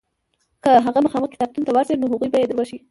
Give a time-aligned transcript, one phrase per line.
[0.63, 2.79] که هغه مخامخ کتابتون ته ورشې نو هغوی به یې در وښیي.